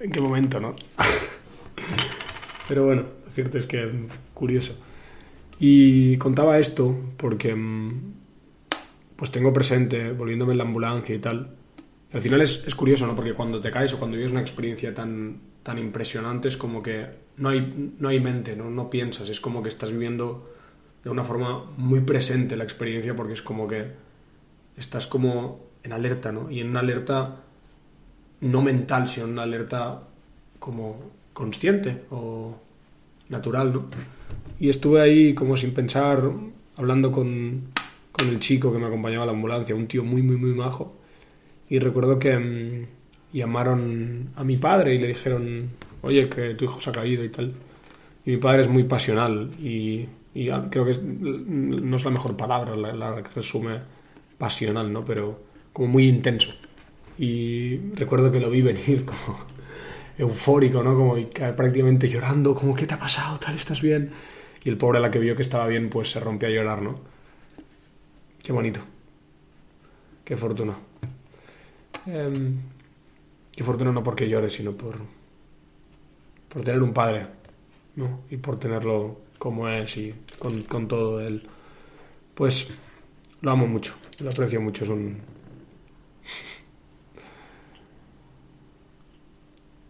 ¿En 0.00 0.10
qué 0.10 0.20
momento, 0.20 0.58
no? 0.58 0.74
Pero 2.68 2.84
bueno, 2.84 3.04
lo 3.24 3.30
cierto 3.30 3.58
es 3.58 3.66
que 3.66 4.08
curioso. 4.34 4.74
Y 5.58 6.16
contaba 6.18 6.58
esto 6.58 6.96
porque 7.16 7.54
mm, 7.54 8.12
pues 9.16 9.30
tengo 9.32 9.52
presente, 9.52 10.12
volviéndome 10.12 10.52
en 10.52 10.58
la 10.58 10.64
ambulancia 10.64 11.14
y 11.14 11.18
tal. 11.18 11.50
Al 12.12 12.20
final 12.20 12.40
es, 12.40 12.64
es, 12.66 12.74
curioso, 12.74 13.06
¿no? 13.06 13.14
Porque 13.14 13.34
cuando 13.34 13.60
te 13.60 13.70
caes 13.70 13.92
o 13.92 13.98
cuando 13.98 14.16
vives 14.16 14.32
una 14.32 14.40
experiencia 14.40 14.94
tan, 14.94 15.40
tan 15.62 15.78
impresionante 15.78 16.48
es 16.48 16.56
como 16.56 16.82
que 16.82 17.06
no 17.36 17.50
hay, 17.50 17.92
no 17.98 18.08
hay 18.08 18.20
mente, 18.20 18.56
¿no? 18.56 18.70
no 18.70 18.88
piensas, 18.88 19.28
es 19.28 19.40
como 19.40 19.62
que 19.62 19.68
estás 19.68 19.92
viviendo 19.92 20.54
de 21.04 21.10
una 21.10 21.24
forma 21.24 21.64
muy 21.76 22.00
presente 22.00 22.56
la 22.56 22.64
experiencia 22.64 23.14
porque 23.14 23.34
es 23.34 23.42
como 23.42 23.68
que 23.68 23.86
estás 24.76 25.06
como 25.06 25.66
en 25.82 25.92
alerta, 25.92 26.32
¿no? 26.32 26.50
Y 26.50 26.60
en 26.60 26.70
una 26.70 26.80
alerta 26.80 27.36
no 28.40 28.62
mental, 28.62 29.08
sino 29.08 29.26
en 29.26 29.32
una 29.32 29.42
alerta 29.42 30.02
como 30.58 31.10
consciente 31.32 32.04
o 32.10 32.56
natural, 33.28 33.72
¿no? 33.72 33.84
Y 34.60 34.68
estuve 34.68 35.00
ahí 35.00 35.34
como 35.34 35.56
sin 35.56 35.72
pensar, 35.72 36.30
hablando 36.76 37.12
con, 37.12 37.68
con 38.12 38.28
el 38.28 38.40
chico 38.40 38.72
que 38.72 38.78
me 38.78 38.86
acompañaba 38.86 39.22
a 39.22 39.26
la 39.26 39.32
ambulancia, 39.32 39.74
un 39.74 39.86
tío 39.86 40.02
muy, 40.02 40.22
muy, 40.22 40.36
muy 40.36 40.54
majo. 40.54 40.96
Y 41.68 41.78
recuerdo 41.78 42.18
que 42.18 42.36
mm, 42.36 42.86
llamaron 43.32 44.30
a 44.36 44.44
mi 44.44 44.56
padre 44.56 44.94
y 44.94 44.98
le 44.98 45.08
dijeron, 45.08 45.70
oye, 46.02 46.28
que 46.28 46.54
tu 46.54 46.64
hijo 46.64 46.80
se 46.80 46.90
ha 46.90 46.92
caído 46.92 47.24
y 47.24 47.28
tal. 47.28 47.52
Y 48.24 48.32
mi 48.32 48.36
padre 48.38 48.62
es 48.62 48.68
muy 48.68 48.84
pasional 48.84 49.50
y, 49.60 50.06
y 50.34 50.48
creo 50.70 50.84
que 50.84 50.98
no 51.02 51.96
es 51.96 52.04
la 52.04 52.10
mejor 52.10 52.36
palabra 52.36 52.76
la, 52.76 53.22
que 53.22 53.30
resume 53.34 53.80
pasional, 54.36 54.92
¿no? 54.92 55.04
Pero 55.04 55.40
como 55.72 55.88
muy 55.88 56.08
intenso. 56.08 56.52
Y 57.18 57.76
recuerdo 57.94 58.30
que 58.32 58.40
lo 58.40 58.50
vi 58.50 58.62
venir 58.72 59.04
como 59.04 59.38
eufórico, 60.18 60.82
¿no? 60.82 60.94
Como 60.94 61.16
prácticamente 61.56 62.08
llorando, 62.08 62.54
como, 62.54 62.74
¿qué 62.74 62.86
te 62.86 62.94
ha 62.94 62.98
pasado? 62.98 63.38
¿Tal? 63.38 63.54
¿Estás 63.54 63.80
bien? 63.80 64.10
Y 64.64 64.68
el 64.68 64.76
pobre 64.76 64.98
a 64.98 65.00
la 65.00 65.10
que 65.10 65.20
vio 65.20 65.36
que 65.36 65.42
estaba 65.42 65.66
bien, 65.68 65.88
pues 65.88 66.10
se 66.10 66.20
rompió 66.20 66.48
a 66.48 66.52
llorar, 66.52 66.82
¿no? 66.82 67.00
Qué 68.42 68.52
bonito. 68.52 68.80
Qué 70.24 70.36
fortuna. 70.36 70.76
Em, 72.06 72.58
qué 73.54 73.62
fortuna 73.62 73.92
no 73.92 74.02
porque 74.02 74.28
llore, 74.28 74.50
sino 74.50 74.72
por, 74.72 74.96
por 76.48 76.62
tener 76.62 76.82
un 76.82 76.92
padre, 76.92 77.26
¿no? 77.96 78.20
Y 78.30 78.36
por 78.36 78.58
tenerlo 78.58 79.20
como 79.38 79.68
es 79.68 79.96
y 79.96 80.14
con, 80.38 80.62
con 80.62 80.88
todo 80.88 81.20
él. 81.20 81.46
Pues 82.34 82.68
lo 83.40 83.50
amo 83.50 83.66
mucho, 83.66 83.94
lo 84.20 84.30
aprecio 84.30 84.60
mucho. 84.60 84.84
Es 84.84 84.90
un. 84.90 85.18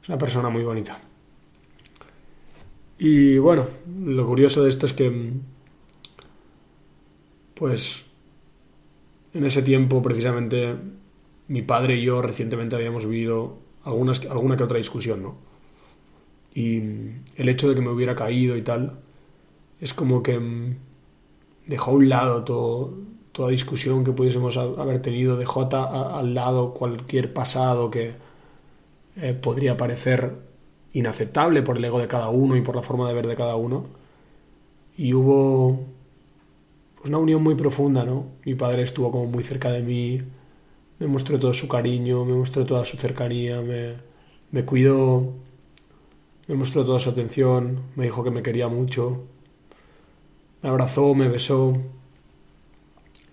Una 0.08 0.18
persona 0.18 0.48
muy 0.48 0.64
bonita. 0.64 0.98
Y 2.98 3.38
bueno, 3.38 3.66
lo 4.04 4.26
curioso 4.26 4.62
de 4.62 4.70
esto 4.70 4.86
es 4.86 4.92
que. 4.94 5.32
Pues 7.54 8.04
en 9.34 9.44
ese 9.44 9.62
tiempo, 9.62 10.02
precisamente, 10.02 10.74
mi 11.48 11.62
padre 11.62 11.96
y 11.96 12.04
yo 12.04 12.22
recientemente 12.22 12.76
habíamos 12.76 13.04
vivido 13.06 13.58
alguna 13.84 14.56
que 14.56 14.64
otra 14.64 14.78
discusión, 14.78 15.22
¿no? 15.22 15.36
Y 16.54 16.78
el 17.36 17.48
hecho 17.48 17.68
de 17.68 17.74
que 17.74 17.80
me 17.80 17.90
hubiera 17.90 18.16
caído 18.16 18.56
y 18.56 18.62
tal, 18.62 18.98
es 19.80 19.94
como 19.94 20.22
que 20.22 20.38
mm, 20.38 20.76
dejó 21.66 21.90
a 21.90 21.94
un 21.94 22.08
lado 22.08 22.44
toda 23.32 23.50
discusión 23.50 24.04
que 24.04 24.12
pudiésemos 24.12 24.56
haber 24.56 25.02
tenido, 25.02 25.36
dejó 25.36 25.68
al 25.72 26.34
lado 26.34 26.74
cualquier 26.74 27.32
pasado 27.32 27.90
que 27.90 28.14
eh, 29.20 29.34
podría 29.34 29.76
parecer 29.76 30.32
inaceptable 30.92 31.62
por 31.62 31.78
el 31.78 31.84
ego 31.84 32.00
de 32.00 32.08
cada 32.08 32.28
uno 32.28 32.56
y 32.56 32.62
por 32.62 32.76
la 32.76 32.82
forma 32.82 33.08
de 33.08 33.14
ver 33.14 33.26
de 33.26 33.36
cada 33.36 33.56
uno. 33.56 33.86
Y 34.96 35.12
hubo 35.14 35.80
pues 36.96 37.08
una 37.08 37.18
unión 37.18 37.42
muy 37.42 37.54
profunda, 37.54 38.04
¿no? 38.04 38.26
Mi 38.44 38.54
padre 38.54 38.82
estuvo 38.82 39.10
como 39.10 39.26
muy 39.26 39.42
cerca 39.42 39.70
de 39.70 39.82
mí, 39.82 40.22
me 40.98 41.06
mostró 41.06 41.38
todo 41.38 41.54
su 41.54 41.68
cariño, 41.68 42.24
me 42.24 42.34
mostró 42.34 42.64
toda 42.66 42.84
su 42.84 42.96
cercanía, 42.96 43.60
me, 43.60 43.94
me 44.50 44.64
cuidó, 44.64 45.32
me 46.46 46.54
mostró 46.54 46.84
toda 46.84 46.98
su 46.98 47.10
atención, 47.10 47.80
me 47.96 48.04
dijo 48.04 48.24
que 48.24 48.30
me 48.30 48.42
quería 48.42 48.68
mucho, 48.68 49.24
me 50.62 50.68
abrazó, 50.68 51.14
me 51.14 51.28
besó. 51.28 51.76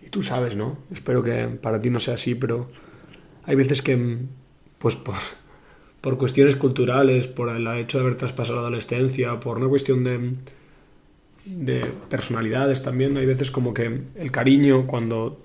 Y 0.05 0.09
tú 0.09 0.21
sabes, 0.23 0.55
¿no? 0.55 0.77
Espero 0.91 1.23
que 1.23 1.47
para 1.47 1.81
ti 1.81 1.89
no 1.89 1.99
sea 1.99 2.15
así, 2.15 2.35
pero 2.35 2.69
hay 3.43 3.55
veces 3.55 3.81
que, 3.81 4.17
pues 4.77 4.95
por, 4.95 5.15
por 6.05 6.19
cuestiones 6.19 6.55
culturales, 6.55 7.25
por 7.25 7.49
el 7.49 7.65
hecho 7.79 7.97
de 7.97 8.03
haber 8.03 8.15
traspasado 8.15 8.57
la 8.57 8.67
adolescencia, 8.67 9.39
por 9.39 9.57
una 9.57 9.67
cuestión 9.67 10.03
de 10.03 10.35
de 11.45 11.83
personalidades 12.09 12.83
también. 12.83 13.17
Hay 13.17 13.25
veces 13.25 13.49
como 13.49 13.73
que 13.73 14.01
el 14.13 14.31
cariño 14.31 14.85
cuando 14.85 15.39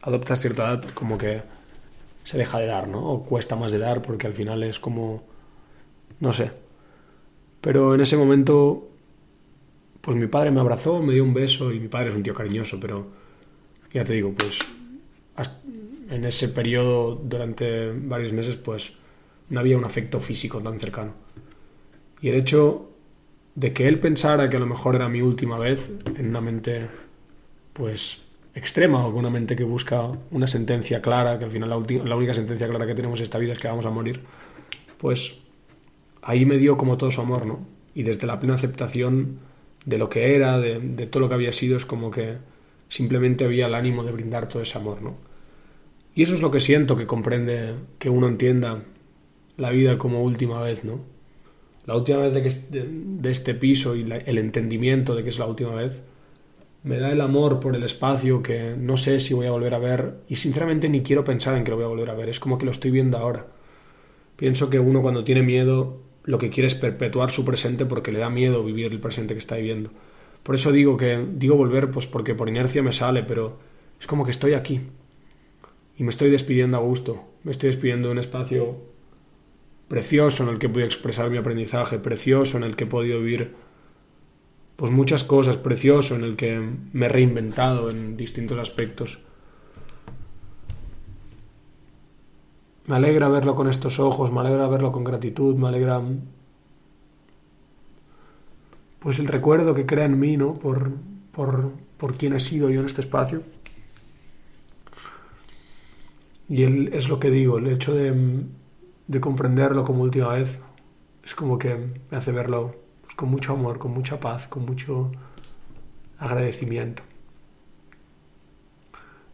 adoptas 0.00 0.40
cierta 0.40 0.64
edad 0.64 0.84
como 0.94 1.16
que 1.16 1.42
se 2.24 2.36
deja 2.36 2.58
de 2.58 2.66
dar, 2.66 2.88
¿no? 2.88 3.12
O 3.12 3.22
cuesta 3.22 3.54
más 3.54 3.70
de 3.70 3.78
dar 3.78 4.02
porque 4.02 4.26
al 4.26 4.34
final 4.34 4.64
es 4.64 4.80
como... 4.80 5.22
no 6.18 6.32
sé. 6.32 6.50
Pero 7.60 7.94
en 7.94 8.00
ese 8.00 8.16
momento 8.16 8.88
pues 10.00 10.16
mi 10.16 10.26
padre 10.26 10.50
me 10.50 10.58
abrazó, 10.58 11.00
me 11.00 11.12
dio 11.12 11.22
un 11.22 11.32
beso 11.32 11.72
y 11.72 11.78
mi 11.78 11.86
padre 11.86 12.08
es 12.08 12.16
un 12.16 12.24
tío 12.24 12.34
cariñoso, 12.34 12.80
pero 12.80 13.06
ya 13.92 14.02
te 14.04 14.14
digo, 14.14 14.34
pues 14.36 14.58
en 16.10 16.24
ese 16.24 16.48
periodo 16.48 17.14
durante 17.14 17.92
varios 17.92 18.32
meses 18.32 18.56
pues 18.56 18.94
no 19.48 19.60
había 19.60 19.76
un 19.76 19.84
afecto 19.84 20.20
físico 20.20 20.60
tan 20.60 20.78
cercano. 20.80 21.12
Y 22.20 22.28
el 22.28 22.36
hecho 22.36 22.90
de 23.54 23.72
que 23.72 23.88
él 23.88 23.98
pensara 24.00 24.48
que 24.48 24.56
a 24.56 24.60
lo 24.60 24.66
mejor 24.66 24.96
era 24.96 25.08
mi 25.08 25.20
última 25.20 25.58
vez 25.58 25.90
en 26.16 26.28
una 26.28 26.40
mente 26.40 26.88
pues 27.72 28.20
extrema 28.54 29.06
o 29.06 29.10
con 29.10 29.20
una 29.20 29.30
mente 29.30 29.56
que 29.56 29.64
busca 29.64 30.10
una 30.30 30.46
sentencia 30.46 31.00
clara, 31.00 31.38
que 31.38 31.44
al 31.44 31.50
final 31.50 31.70
la, 31.70 31.76
la 32.04 32.16
única 32.16 32.34
sentencia 32.34 32.68
clara 32.68 32.86
que 32.86 32.94
tenemos 32.94 33.18
en 33.18 33.24
esta 33.24 33.38
vida 33.38 33.52
es 33.52 33.58
que 33.58 33.68
vamos 33.68 33.86
a 33.86 33.90
morir, 33.90 34.20
pues 34.98 35.38
ahí 36.22 36.44
me 36.44 36.58
dio 36.58 36.76
como 36.76 36.96
todo 36.96 37.10
su 37.10 37.20
amor, 37.20 37.46
¿no? 37.46 37.60
Y 37.94 38.02
desde 38.04 38.26
la 38.26 38.38
plena 38.38 38.54
aceptación 38.54 39.38
de 39.84 39.98
lo 39.98 40.08
que 40.08 40.34
era, 40.34 40.58
de, 40.58 40.78
de 40.80 41.06
todo 41.06 41.22
lo 41.22 41.28
que 41.28 41.34
había 41.34 41.52
sido, 41.52 41.76
es 41.76 41.84
como 41.84 42.10
que 42.10 42.36
simplemente 42.88 43.44
había 43.44 43.66
el 43.66 43.74
ánimo 43.74 44.04
de 44.04 44.12
brindar 44.12 44.48
todo 44.48 44.62
ese 44.62 44.78
amor, 44.78 45.02
¿no? 45.02 45.16
Y 46.14 46.22
eso 46.22 46.34
es 46.34 46.42
lo 46.42 46.50
que 46.50 46.60
siento 46.60 46.96
que 46.96 47.06
comprende, 47.06 47.74
que 47.98 48.10
uno 48.10 48.28
entienda 48.28 48.82
la 49.62 49.70
vida 49.70 49.96
como 49.96 50.22
última 50.22 50.60
vez, 50.60 50.84
¿no? 50.84 51.00
La 51.86 51.96
última 51.96 52.18
vez 52.18 52.34
de, 52.34 52.42
que, 52.42 52.50
de, 52.80 53.30
este 53.30 53.54
piso 53.54 53.96
y 53.96 54.02
el 54.02 54.38
entendimiento 54.38 55.14
de 55.14 55.22
que 55.22 55.30
es 55.30 55.38
la 55.38 55.46
última 55.46 55.74
vez, 55.74 56.02
me 56.82 56.98
da 56.98 57.12
el 57.12 57.20
amor 57.20 57.60
por 57.60 57.76
el 57.76 57.84
espacio 57.84 58.42
que 58.42 58.74
no 58.76 58.96
sé 58.96 59.20
si 59.20 59.34
voy 59.34 59.46
a 59.46 59.52
volver 59.52 59.74
a 59.74 59.78
ver 59.78 60.14
y 60.28 60.34
sinceramente 60.34 60.88
ni 60.88 61.02
quiero 61.02 61.24
pensar 61.24 61.56
en 61.56 61.62
que 61.62 61.70
lo 61.70 61.76
voy 61.76 61.84
a 61.84 61.88
volver 61.88 62.10
a 62.10 62.14
ver, 62.14 62.28
es 62.28 62.40
como 62.40 62.58
que 62.58 62.64
lo 62.64 62.72
estoy 62.72 62.90
viendo 62.90 63.18
ahora. 63.18 63.46
Pienso 64.36 64.68
que 64.68 64.80
uno 64.80 65.00
cuando 65.00 65.22
tiene 65.22 65.42
miedo 65.42 66.00
lo 66.24 66.38
que 66.38 66.50
quiere 66.50 66.66
es 66.66 66.74
perpetuar 66.74 67.30
su 67.30 67.44
presente 67.44 67.86
porque 67.86 68.10
le 68.10 68.18
da 68.18 68.30
miedo 68.30 68.64
vivir 68.64 68.90
el 68.90 69.00
presente 69.00 69.34
que 69.34 69.40
está 69.40 69.56
viviendo. 69.56 69.90
Por 70.42 70.56
eso 70.56 70.72
digo 70.72 70.96
que 70.96 71.24
digo 71.34 71.56
volver 71.56 71.90
pues 71.92 72.06
porque 72.08 72.34
por 72.34 72.48
inercia 72.48 72.82
me 72.82 72.92
sale, 72.92 73.22
pero 73.22 73.58
es 74.00 74.08
como 74.08 74.24
que 74.24 74.32
estoy 74.32 74.54
aquí 74.54 74.80
y 75.96 76.02
me 76.02 76.10
estoy 76.10 76.30
despidiendo 76.30 76.76
a 76.76 76.80
gusto, 76.80 77.22
me 77.44 77.52
estoy 77.52 77.68
despidiendo 77.68 78.08
de 78.08 78.12
un 78.12 78.18
espacio 78.18 78.91
precioso 79.92 80.44
en 80.44 80.48
el 80.48 80.58
que 80.58 80.70
puedo 80.70 80.86
expresar 80.86 81.28
mi 81.28 81.36
aprendizaje, 81.36 81.98
precioso 81.98 82.56
en 82.56 82.64
el 82.64 82.76
que 82.76 82.84
he 82.84 82.86
podido 82.86 83.20
vivir 83.20 83.54
pues 84.74 84.90
muchas 84.90 85.22
cosas, 85.22 85.58
precioso 85.58 86.14
en 86.14 86.24
el 86.24 86.34
que 86.34 86.66
me 86.94 87.04
he 87.04 87.08
reinventado 87.10 87.90
en 87.90 88.16
distintos 88.16 88.58
aspectos. 88.58 89.20
Me 92.86 92.96
alegra 92.96 93.28
verlo 93.28 93.54
con 93.54 93.68
estos 93.68 94.00
ojos, 94.00 94.32
me 94.32 94.40
alegra 94.40 94.66
verlo 94.66 94.92
con 94.92 95.04
gratitud, 95.04 95.56
me 95.56 95.68
alegra 95.68 96.00
pues 98.98 99.18
el 99.18 99.26
recuerdo 99.26 99.74
que 99.74 99.84
crea 99.84 100.06
en 100.06 100.18
mí, 100.18 100.38
¿no? 100.38 100.54
Por, 100.54 100.90
por, 101.32 101.70
por 101.98 102.16
quién 102.16 102.32
he 102.32 102.40
sido 102.40 102.70
yo 102.70 102.80
en 102.80 102.86
este 102.86 103.02
espacio. 103.02 103.42
Y 106.48 106.62
él, 106.62 106.88
es 106.94 107.10
lo 107.10 107.20
que 107.20 107.30
digo, 107.30 107.58
el 107.58 107.66
hecho 107.66 107.92
de, 107.94 108.46
de 109.06 109.20
comprenderlo 109.20 109.84
como 109.84 110.02
última 110.02 110.28
vez 110.28 110.60
es 111.22 111.34
como 111.34 111.58
que 111.58 112.00
me 112.10 112.16
hace 112.16 112.32
verlo 112.32 112.76
con 113.16 113.30
mucho 113.30 113.52
amor, 113.52 113.78
con 113.78 113.92
mucha 113.92 114.18
paz, 114.18 114.46
con 114.48 114.64
mucho 114.64 115.12
agradecimiento. 116.18 117.02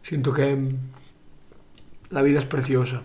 Siento 0.01 0.33
que 0.33 0.75
la 2.09 2.21
vida 2.21 2.39
es 2.39 2.45
preciosa 2.45 3.01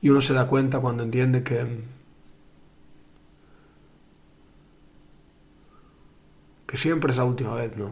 y 0.00 0.08
uno 0.10 0.20
se 0.20 0.34
da 0.34 0.46
cuenta 0.46 0.80
cuando 0.80 1.02
entiende 1.02 1.42
que 1.42 1.96
que 6.66 6.76
siempre 6.76 7.12
es 7.12 7.16
la 7.16 7.24
última 7.24 7.54
vez, 7.54 7.76
¿no? 7.76 7.90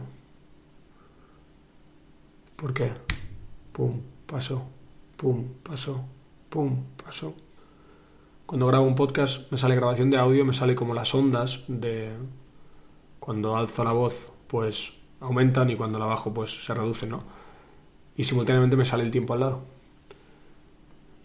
¿Por 2.55 2.73
qué? 2.73 2.91
Pum, 3.71 4.01
pasó, 4.27 4.67
pum, 5.17 5.45
pasó, 5.63 6.05
pum, 6.55 6.85
pasó. 7.03 7.35
Cuando 8.45 8.67
grabo 8.67 8.87
un 8.87 8.95
podcast 8.95 9.51
me 9.51 9.57
sale 9.57 9.75
grabación 9.75 10.09
de 10.09 10.15
audio, 10.15 10.45
me 10.45 10.53
sale 10.53 10.73
como 10.73 10.93
las 10.93 11.13
ondas 11.13 11.65
de 11.67 12.13
cuando 13.19 13.57
alzo 13.57 13.83
la 13.83 13.91
voz, 13.91 14.31
pues 14.47 14.93
aumentan 15.19 15.69
y 15.69 15.75
cuando 15.75 15.99
la 15.99 16.05
bajo, 16.05 16.33
pues 16.33 16.63
se 16.63 16.73
reducen, 16.73 17.09
¿no? 17.09 17.23
Y 18.15 18.23
simultáneamente 18.23 18.77
me 18.77 18.85
sale 18.85 19.03
el 19.03 19.11
tiempo 19.11 19.33
al 19.33 19.41
lado. 19.41 19.63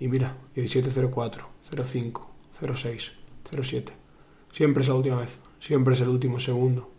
Y 0.01 0.09
mira, 0.09 0.37
1704, 0.57 1.47
05, 1.85 2.31
06, 2.75 3.13
07. 3.63 3.93
Siempre 4.51 4.83
es 4.83 4.89
la 4.89 4.95
última 4.95 5.21
vez, 5.21 5.39
siempre 5.61 5.95
es 5.95 6.01
el 6.01 6.09
último 6.09 6.41
segundo. 6.41 6.91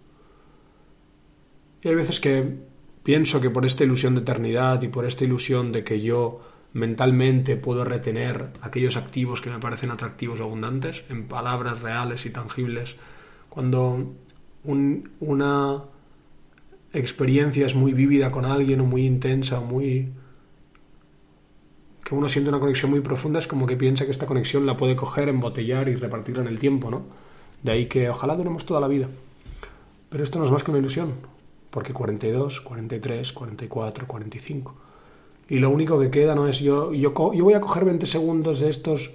Y 1.82 1.90
hay 1.90 1.96
veces 1.96 2.22
que 2.22 2.60
pienso 3.04 3.42
que 3.42 3.50
por 3.50 3.66
esta 3.66 3.84
ilusión 3.84 4.16
de 4.16 4.22
eternidad 4.22 4.82
y 4.84 4.88
por 4.88 5.06
esta 5.06 5.26
ilusión 5.26 5.74
de 5.74 5.84
que 5.84 6.00
yo 6.00 6.51
mentalmente 6.74 7.58
puedo 7.58 7.84
retener 7.84 8.48
aquellos 8.62 8.96
activos 8.96 9.42
que 9.42 9.50
me 9.50 9.60
parecen 9.60 9.92
atractivos 9.92 10.40
o 10.40 10.44
abundantes 10.44 11.04
en 11.10 11.28
palabras 11.28 11.82
reales 11.82 12.26
y 12.26 12.30
tangibles, 12.30 12.96
cuando 13.50 14.14
una 14.64 15.84
experiencia 16.94 17.66
es 17.66 17.76
muy 17.76 17.94
vívida 17.94 18.32
con 18.32 18.46
alguien 18.46 18.82
o 18.82 18.86
muy 18.86 19.06
intensa 19.06 19.60
o 19.60 19.66
muy 19.66 20.10
que 22.04 22.16
uno 22.16 22.28
siente 22.28 22.50
una 22.50 22.60
conexión 22.60 22.92
muy 22.92 23.02
profunda 23.02 23.40
es 23.40 23.48
como 23.48 23.66
que 23.66 23.78
piensa 23.78 24.06
que 24.06 24.12
esta 24.12 24.26
conexión 24.26 24.66
la 24.66 24.78
puede 24.78 24.96
coger, 24.96 25.30
embotellar 25.30 25.88
y 25.90 25.96
repartirla 25.96 26.42
en 26.42 26.50
el 26.50 26.60
tiempo, 26.60 26.92
¿no? 26.92 27.04
De 27.64 27.72
ahí 27.72 27.86
que 27.86 28.10
ojalá 28.10 28.36
duremos 28.36 28.66
toda 28.66 28.82
la 28.82 28.88
vida. 28.88 29.08
Pero 30.10 30.24
esto 30.24 30.40
no 30.40 30.46
es 30.46 30.52
más 30.52 30.64
que 30.64 30.72
una 30.72 30.80
ilusión 30.80 31.14
porque 31.70 31.94
42, 31.94 32.62
43, 32.62 33.32
44, 33.32 34.08
45. 34.08 34.76
Y 35.52 35.60
lo 35.60 35.70
único 35.70 36.00
que 36.00 36.10
queda 36.10 36.34
no 36.34 36.48
es 36.48 36.60
yo, 36.62 36.94
yo, 36.94 37.12
yo 37.34 37.44
voy 37.44 37.54
a 37.56 37.60
coger 37.60 37.84
20 37.84 38.06
segundos 38.06 38.62
de 38.62 38.70
estos 38.70 39.12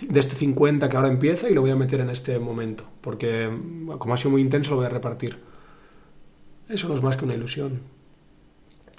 de 0.00 0.18
este 0.18 0.34
50 0.34 0.88
que 0.88 0.96
ahora 0.96 1.10
empieza 1.10 1.50
y 1.50 1.52
lo 1.52 1.60
voy 1.60 1.72
a 1.72 1.76
meter 1.76 2.00
en 2.00 2.08
este 2.08 2.38
momento, 2.38 2.84
porque 3.02 3.50
como 3.98 4.14
ha 4.14 4.16
sido 4.16 4.30
muy 4.30 4.40
intenso 4.40 4.70
lo 4.70 4.76
voy 4.78 4.86
a 4.86 4.88
repartir. 4.88 5.36
Eso 6.70 6.88
no 6.88 6.94
es 6.94 7.02
más 7.02 7.18
que 7.18 7.26
una 7.26 7.34
ilusión. 7.34 7.82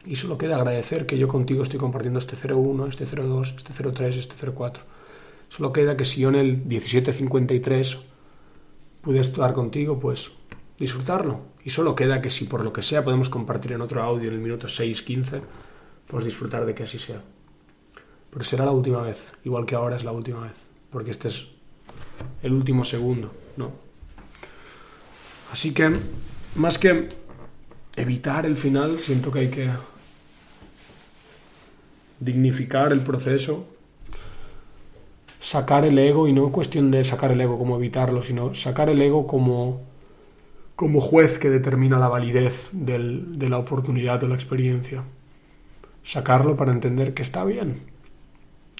Y 0.05 0.15
solo 0.17 0.37
queda 0.37 0.57
agradecer 0.57 1.07
que 1.07 1.17
yo 1.17 1.27
contigo 1.27 1.63
estoy 1.63 1.79
compartiendo 1.79 2.19
este 2.19 2.35
01, 2.35 2.85
este 2.85 3.05
02, 3.07 3.55
este 3.57 3.91
03, 3.91 4.17
este 4.17 4.51
04. 4.51 4.83
Solo 5.49 5.73
queda 5.73 5.97
que 5.97 6.05
si 6.05 6.21
yo 6.21 6.29
en 6.29 6.35
el 6.35 6.57
1753 6.65 7.97
pude 9.01 9.21
estar 9.21 9.53
contigo, 9.53 9.99
pues 9.99 10.33
disfrutarlo. 10.77 11.39
Y 11.63 11.71
solo 11.71 11.95
queda 11.95 12.21
que 12.21 12.29
si 12.29 12.45
por 12.45 12.63
lo 12.63 12.71
que 12.71 12.83
sea 12.83 13.03
podemos 13.03 13.29
compartir 13.29 13.71
en 13.71 13.81
otro 13.81 14.03
audio 14.03 14.27
en 14.27 14.35
el 14.35 14.39
minuto 14.39 14.67
6.15, 14.67 15.41
pues 16.07 16.25
disfrutar 16.25 16.65
de 16.65 16.73
que 16.75 16.83
así 16.83 16.99
sea. 16.99 17.21
Pero 18.29 18.43
será 18.43 18.65
la 18.65 18.71
última 18.71 19.01
vez, 19.01 19.31
igual 19.43 19.65
que 19.65 19.75
ahora 19.75 19.95
es 19.95 20.03
la 20.03 20.11
última 20.11 20.41
vez, 20.41 20.55
porque 20.91 21.11
este 21.11 21.29
es 21.29 21.47
el 22.43 22.53
último 22.53 22.83
segundo, 22.83 23.31
¿no? 23.57 23.71
Así 25.51 25.73
que, 25.73 25.93
más 26.55 26.77
que 26.77 27.09
evitar 27.95 28.45
el 28.45 28.57
final, 28.57 28.99
siento 28.99 29.31
que 29.31 29.39
hay 29.39 29.49
que 29.49 29.69
dignificar 32.19 32.91
el 32.91 33.01
proceso, 33.01 33.67
sacar 35.41 35.85
el 35.85 35.97
ego, 35.97 36.27
y 36.27 36.33
no 36.33 36.51
cuestión 36.51 36.91
de 36.91 37.03
sacar 37.03 37.31
el 37.31 37.39
ego 37.39 37.57
como 37.57 37.77
evitarlo, 37.77 38.21
sino 38.21 38.53
sacar 38.53 38.89
el 38.89 39.01
ego 39.01 39.27
como 39.27 39.95
como 40.75 40.99
juez 40.99 41.39
que 41.39 41.49
determina 41.49 41.97
la 41.97 42.09
validez 42.09 42.69
de 42.73 43.49
la 43.49 43.57
oportunidad 43.57 44.21
o 44.23 44.27
la 44.27 44.35
experiencia. 44.35 45.03
Sacarlo 46.05 46.55
para 46.55 46.71
entender 46.71 47.13
que 47.13 47.23
está 47.23 47.43
bien. 47.43 47.81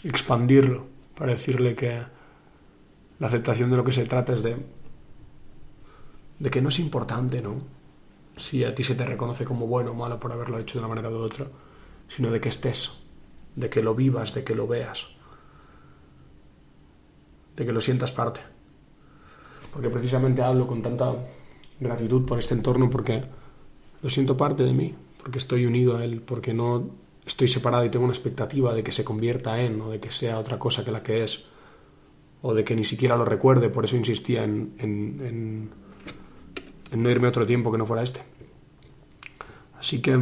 Expandirlo 0.04 0.86
para 1.18 1.32
decirle 1.32 1.76
que 1.76 2.04
la 3.20 3.28
aceptación 3.28 3.72
de 3.72 3.78
lo 3.78 3.84
que 3.84 3.94
se 3.94 4.06
trata 4.06 4.34
es 4.34 4.44
de, 4.44 4.58
de 6.40 6.50
que 6.50 6.62
no 6.62 6.70
es 6.70 6.80
importante, 6.80 7.42
¿no? 7.42 7.56
Si 8.38 8.64
a 8.64 8.76
ti 8.76 8.84
se 8.84 8.96
te 8.96 9.06
reconoce 9.06 9.46
como 9.46 9.66
bueno 9.66 9.92
o 9.92 9.96
malo 9.96 10.20
por 10.20 10.32
haberlo 10.32 10.60
hecho 10.60 10.78
de 10.78 10.86
una 10.86 10.94
manera 10.94 11.10
u 11.10 11.16
otra, 11.16 11.48
sino 12.10 12.30
de 12.30 12.42
que 12.42 12.50
estés, 12.50 13.00
de 13.56 13.70
que 13.70 13.82
lo 13.82 13.96
vivas, 13.96 14.34
de 14.34 14.44
que 14.44 14.54
lo 14.54 14.68
veas, 14.68 15.08
de 17.56 17.66
que 17.66 17.72
lo 17.72 17.82
sientas 17.82 18.12
parte. 18.12 18.42
Porque 19.74 19.90
precisamente 19.90 20.42
hablo 20.42 20.68
con 20.68 20.82
tanta 20.82 21.16
gratitud 21.80 22.26
por 22.26 22.38
este 22.38 22.54
entorno 22.54 22.90
porque 22.90 23.24
lo 24.02 24.10
siento 24.10 24.38
parte 24.38 24.64
de 24.64 24.74
mí, 24.74 24.94
porque 25.22 25.38
estoy 25.38 25.66
unido 25.66 25.98
a 25.98 26.04
él, 26.04 26.22
porque 26.22 26.54
no 26.54 27.05
estoy 27.26 27.48
separado 27.48 27.86
y 27.86 27.90
tengo 27.90 28.06
una 28.06 28.14
expectativa 28.14 28.74
de 28.74 28.84
que 28.84 28.92
se 28.92 29.04
convierta 29.04 29.60
en 29.60 29.82
o 29.82 29.90
de 29.90 30.00
que 30.00 30.12
sea 30.12 30.38
otra 30.38 30.60
cosa 30.60 30.86
que 30.86 30.92
la 30.92 31.04
que 31.04 31.24
es 31.24 31.46
o 32.42 32.54
de 32.54 32.64
que 32.64 32.76
ni 32.76 32.84
siquiera 32.84 33.18
lo 33.18 33.26
recuerde, 33.26 33.70
por 33.70 33.86
eso 33.86 33.98
insistía 33.98 34.44
en, 34.44 34.76
en, 34.78 35.72
en, 36.92 37.02
no 37.02 37.10
irme 37.10 37.28
otro 37.28 37.46
tiempo 37.46 37.72
que 37.72 37.80
no 37.80 37.88
fuera 37.88 38.04
este. 38.04 38.22
Así 39.80 40.00
que 40.00 40.20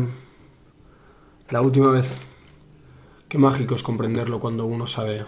la 1.49 1.61
última 1.61 1.91
vez, 1.91 2.17
qué 3.27 3.37
mágico 3.37 3.75
es 3.75 3.83
comprenderlo 3.83 4.39
cuando 4.39 4.65
uno 4.65 4.87
sabe, 4.87 5.25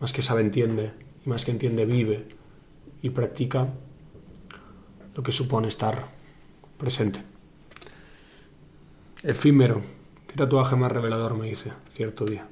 más 0.00 0.14
que 0.14 0.22
sabe 0.22 0.40
entiende, 0.40 0.92
y 1.24 1.28
más 1.28 1.44
que 1.44 1.50
entiende 1.50 1.84
vive, 1.84 2.26
y 3.02 3.10
practica 3.10 3.68
lo 5.14 5.22
que 5.22 5.32
supone 5.32 5.68
estar 5.68 6.06
presente. 6.78 7.33
Efímero. 9.24 9.80
¿Qué 10.26 10.34
tatuaje 10.34 10.76
más 10.76 10.92
revelador 10.92 11.34
me 11.34 11.48
hice 11.48 11.72
cierto 11.94 12.26
día? 12.26 12.46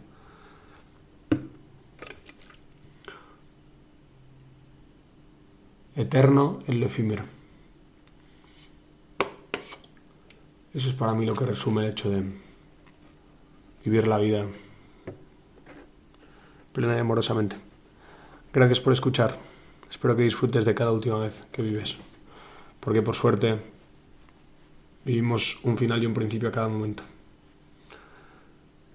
Eterno 5.94 6.60
en 6.66 6.80
lo 6.80 6.86
efímero. 6.86 7.24
Eso 10.72 10.88
es 10.88 10.94
para 10.94 11.12
mí 11.12 11.26
lo 11.26 11.34
que 11.34 11.44
resume 11.44 11.84
el 11.84 11.90
hecho 11.90 12.08
de 12.08 12.24
vivir 13.84 14.06
la 14.08 14.16
vida 14.16 14.46
plena 16.72 16.96
y 16.96 17.00
amorosamente. 17.00 17.56
Gracias 18.50 18.80
por 18.80 18.94
escuchar. 18.94 19.36
Espero 19.90 20.16
que 20.16 20.22
disfrutes 20.22 20.64
de 20.64 20.74
cada 20.74 20.92
última 20.92 21.18
vez 21.18 21.44
que 21.52 21.60
vives. 21.60 21.98
Porque 22.80 23.02
por 23.02 23.14
suerte 23.14 23.58
vivimos 25.04 25.58
un 25.64 25.76
final 25.76 26.02
y 26.02 26.06
un 26.06 26.14
principio 26.14 26.48
a 26.48 26.52
cada 26.52 26.68
momento. 26.68 27.02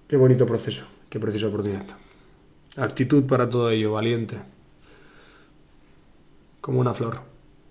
Qué 0.06 0.16
bonito 0.16 0.46
proceso, 0.46 0.86
qué 1.10 1.20
preciosa 1.20 1.48
oportunidad. 1.48 1.86
Actitud 2.76 3.24
para 3.24 3.48
todo 3.48 3.70
ello, 3.70 3.92
valiente. 3.92 4.38
Como 6.60 6.80
una 6.80 6.94
flor, 6.94 7.20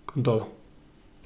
con 0.06 0.24
todo. 0.24 0.57